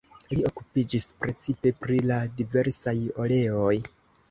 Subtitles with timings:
[0.35, 3.79] Li okupiĝis precipe pri la diversaj oleoj.